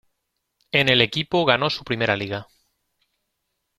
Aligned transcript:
En 0.71 0.89
el 0.89 0.99
equipo 0.99 1.45
ganó 1.45 1.69
su 1.69 1.83
primera 1.83 2.15
Liga. 2.17 2.47